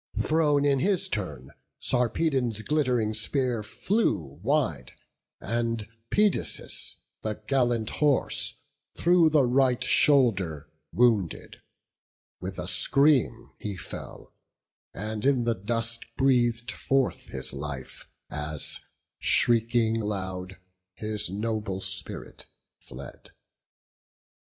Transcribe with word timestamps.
Thrown 0.19 0.65
in 0.65 0.79
his 0.79 1.07
turn, 1.07 1.51
Sarpedon's 1.79 2.63
glitt'ring 2.63 3.13
spear 3.13 3.61
Flew 3.61 4.39
wide; 4.41 4.93
and 5.39 5.87
Pedasus, 6.09 6.95
the 7.21 7.35
gallant 7.45 7.91
horse, 7.91 8.55
Through 8.95 9.29
the 9.29 9.43
right 9.45 9.83
shoulder 9.83 10.67
wounded; 10.91 11.61
with 12.39 12.57
a 12.57 12.67
scream 12.67 13.51
He 13.59 13.77
fell, 13.77 14.33
and 14.91 15.23
in 15.23 15.43
the 15.43 15.53
dust 15.53 16.05
breath'd 16.17 16.71
forth 16.71 17.27
his 17.27 17.53
life, 17.53 18.09
As, 18.27 18.79
shrieking 19.19 19.99
loud, 19.99 20.57
his 20.95 21.29
noble 21.29 21.79
spirit 21.79 22.47
fled. 22.79 23.29